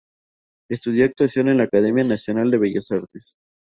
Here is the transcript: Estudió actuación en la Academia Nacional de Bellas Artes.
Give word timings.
Estudió 0.71 1.05
actuación 1.05 1.49
en 1.49 1.57
la 1.57 1.65
Academia 1.65 2.03
Nacional 2.03 2.49
de 2.49 2.57
Bellas 2.57 2.89
Artes. 2.89 3.35